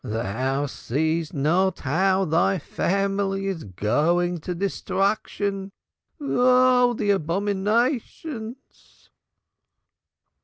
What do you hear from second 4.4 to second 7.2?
destruction. Oh, the